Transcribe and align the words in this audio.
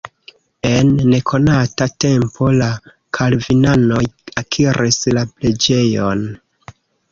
En 0.69 0.87
nekonata 1.11 1.87
tempo 2.05 2.47
la 2.61 2.71
kalvinanoj 3.19 4.01
akiris 4.43 5.01
la 5.19 5.29
preĝejon. 5.37 6.29